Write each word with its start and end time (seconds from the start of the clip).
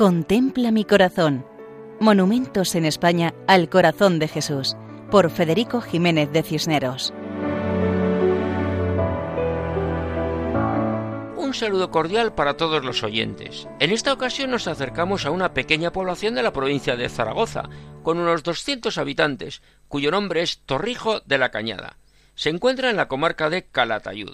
Contempla 0.00 0.70
mi 0.70 0.86
corazón. 0.86 1.44
Monumentos 2.00 2.74
en 2.74 2.86
España 2.86 3.34
al 3.46 3.68
corazón 3.68 4.18
de 4.18 4.28
Jesús, 4.28 4.74
por 5.10 5.30
Federico 5.30 5.82
Jiménez 5.82 6.32
de 6.32 6.42
Cisneros. 6.42 7.12
Un 11.36 11.52
saludo 11.52 11.90
cordial 11.90 12.34
para 12.34 12.56
todos 12.56 12.82
los 12.82 13.02
oyentes. 13.02 13.68
En 13.78 13.90
esta 13.90 14.14
ocasión 14.14 14.50
nos 14.50 14.68
acercamos 14.68 15.26
a 15.26 15.30
una 15.30 15.52
pequeña 15.52 15.92
población 15.92 16.34
de 16.34 16.44
la 16.44 16.54
provincia 16.54 16.96
de 16.96 17.10
Zaragoza, 17.10 17.68
con 18.02 18.16
unos 18.16 18.42
200 18.42 18.96
habitantes, 18.96 19.60
cuyo 19.86 20.10
nombre 20.10 20.40
es 20.40 20.60
Torrijo 20.60 21.20
de 21.26 21.36
la 21.36 21.50
Cañada. 21.50 21.98
Se 22.34 22.48
encuentra 22.48 22.88
en 22.88 22.96
la 22.96 23.06
comarca 23.06 23.50
de 23.50 23.66
Calatayud 23.66 24.32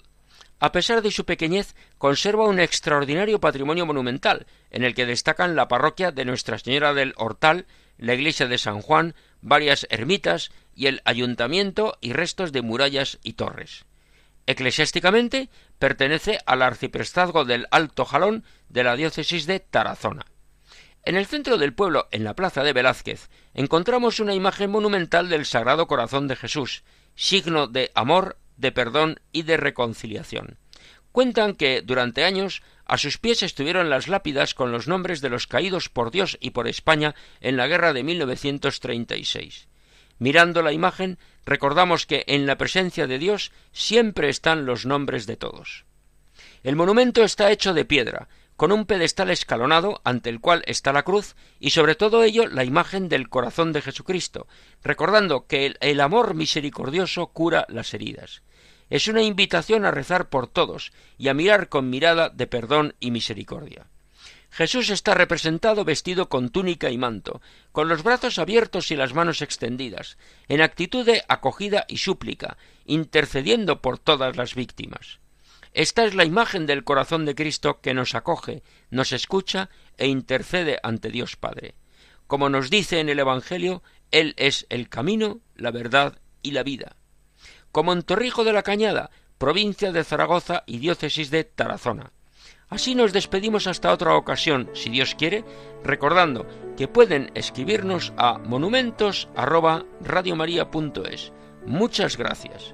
a 0.59 0.71
pesar 0.71 1.01
de 1.01 1.11
su 1.11 1.25
pequeñez, 1.25 1.75
conserva 1.97 2.47
un 2.47 2.59
extraordinario 2.59 3.39
patrimonio 3.39 3.85
monumental, 3.85 4.47
en 4.71 4.83
el 4.83 4.95
que 4.95 5.05
destacan 5.05 5.55
la 5.55 5.67
parroquia 5.67 6.11
de 6.11 6.25
Nuestra 6.25 6.57
Señora 6.57 6.93
del 6.93 7.13
Hortal, 7.17 7.67
la 7.97 8.13
iglesia 8.13 8.47
de 8.47 8.57
San 8.57 8.81
Juan, 8.81 9.15
varias 9.41 9.85
ermitas 9.89 10.51
y 10.75 10.87
el 10.87 11.01
ayuntamiento 11.05 11.97
y 12.01 12.13
restos 12.13 12.51
de 12.51 12.61
murallas 12.61 13.19
y 13.23 13.33
torres. 13.33 13.85
Eclesiásticamente 14.47 15.49
pertenece 15.77 16.39
al 16.45 16.61
arciprestazgo 16.61 17.45
del 17.45 17.67
Alto 17.69 18.05
Jalón 18.05 18.43
de 18.69 18.83
la 18.83 18.95
diócesis 18.95 19.45
de 19.45 19.59
Tarazona. 19.59 20.25
En 21.03 21.15
el 21.15 21.25
centro 21.25 21.57
del 21.57 21.73
pueblo, 21.73 22.07
en 22.11 22.23
la 22.23 22.35
plaza 22.35 22.63
de 22.63 22.73
Velázquez, 22.73 23.29
encontramos 23.53 24.19
una 24.19 24.33
imagen 24.33 24.71
monumental 24.71 25.29
del 25.29 25.45
Sagrado 25.45 25.87
Corazón 25.87 26.27
de 26.27 26.35
Jesús, 26.35 26.83
signo 27.15 27.67
de 27.67 27.91
amor 27.93 28.37
de 28.57 28.71
perdón 28.71 29.19
y 29.31 29.43
de 29.43 29.57
reconciliación. 29.57 30.57
Cuentan 31.11 31.55
que 31.55 31.81
durante 31.81 32.23
años 32.23 32.61
a 32.85 32.97
sus 32.97 33.17
pies 33.17 33.43
estuvieron 33.43 33.89
las 33.89 34.07
lápidas 34.07 34.53
con 34.53 34.71
los 34.71 34.87
nombres 34.87 35.21
de 35.21 35.29
los 35.29 35.47
caídos 35.47 35.89
por 35.89 36.11
Dios 36.11 36.37
y 36.39 36.51
por 36.51 36.67
España 36.67 37.15
en 37.41 37.57
la 37.57 37.67
guerra 37.67 37.93
de 37.93 38.03
1936. 38.03 39.67
Mirando 40.19 40.61
la 40.61 40.73
imagen, 40.73 41.17
recordamos 41.45 42.05
que 42.05 42.23
en 42.27 42.45
la 42.45 42.57
presencia 42.57 43.07
de 43.07 43.19
Dios 43.19 43.51
siempre 43.71 44.29
están 44.29 44.65
los 44.65 44.85
nombres 44.85 45.27
de 45.27 45.37
todos. 45.37 45.85
El 46.63 46.75
monumento 46.75 47.23
está 47.23 47.51
hecho 47.51 47.73
de 47.73 47.85
piedra, 47.85 48.27
con 48.57 48.73
un 48.73 48.85
pedestal 48.85 49.29
escalonado 49.29 50.01
ante 50.03 50.29
el 50.29 50.41
cual 50.41 50.63
está 50.65 50.91
la 50.91 51.03
cruz 51.03 51.35
y 51.59 51.69
sobre 51.69 51.95
todo 51.95 52.23
ello 52.23 52.47
la 52.47 52.65
imagen 52.65 53.07
del 53.07 53.29
corazón 53.29 53.71
de 53.71 53.81
Jesucristo, 53.81 54.47
recordando 54.83 55.47
que 55.47 55.77
el, 55.79 56.01
amor 56.01 56.33
misericordioso 56.33 57.27
cura 57.27 57.65
las 57.69 57.93
heridas 57.93 58.41
es 58.89 59.07
una 59.07 59.21
invitación 59.21 59.85
a 59.85 59.91
rezar 59.91 60.29
por 60.29 60.47
todos 60.47 60.91
y 61.17 61.27
a 61.27 61.33
mirar 61.33 61.69
con 61.69 61.89
mirada 61.89 62.29
de 62.29 62.47
perdón 62.47 62.95
y 62.99 63.11
misericordia. 63.11 63.87
Jesús 64.49 64.89
está 64.89 65.13
representado 65.13 65.83
vestido 65.83 66.29
con 66.29 66.49
túnica 66.49 66.89
y 66.89 66.97
manto, 66.97 67.41
con 67.71 67.89
los 67.89 68.01
brazos 68.01 68.39
abiertos 68.39 68.91
y 68.91 68.95
las 68.95 69.13
manos 69.13 69.41
extendidas, 69.41 70.17
en 70.47 70.61
actitud 70.61 71.05
de 71.05 71.23
acogida 71.27 71.85
y 71.89 71.97
súplica, 71.97 72.57
intercediendo 72.85 73.81
por 73.81 73.99
todas 73.99 74.37
las 74.37 74.55
víctimas. 74.55 75.19
Esta 75.77 76.05
es 76.05 76.15
la 76.15 76.25
imagen 76.25 76.65
del 76.65 76.83
corazón 76.83 77.25
de 77.25 77.35
Cristo 77.35 77.81
que 77.81 77.93
nos 77.93 78.15
acoge, 78.15 78.63
nos 78.89 79.11
escucha 79.11 79.69
e 79.97 80.07
intercede 80.07 80.79
ante 80.81 81.09
Dios 81.09 81.35
Padre. 81.35 81.75
Como 82.25 82.49
nos 82.49 82.69
dice 82.69 82.99
en 82.99 83.09
el 83.09 83.19
Evangelio, 83.19 83.83
Él 84.11 84.33
es 84.37 84.65
el 84.69 84.89
camino, 84.89 85.39
la 85.55 85.71
verdad 85.71 86.19
y 86.41 86.51
la 86.51 86.63
vida 86.63 86.95
como 87.77 87.93
en 87.93 88.01
Torrijo 88.01 88.43
de 88.43 88.53
la 88.53 88.63
Cañada, 88.63 89.11
provincia 89.37 89.91
de 89.91 90.03
Zaragoza 90.03 90.63
y 90.65 90.79
diócesis 90.79 91.29
de 91.29 91.43
Tarazona. 91.43 92.11
Así 92.69 92.95
nos 92.95 93.13
despedimos 93.13 93.67
hasta 93.67 93.93
otra 93.93 94.15
ocasión, 94.15 94.71
si 94.73 94.89
Dios 94.89 95.13
quiere, 95.13 95.45
recordando 95.83 96.47
que 96.75 96.87
pueden 96.87 97.29
escribirnos 97.35 98.13
a 98.17 98.39
monumentos@radiomaria.es. 98.39 101.31
Muchas 101.67 102.17
gracias. 102.17 102.73